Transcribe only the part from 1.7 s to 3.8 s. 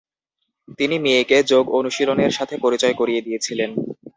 অনুশীলনের সাথে পরিচয় করিয়ে দিয়েছিলেন।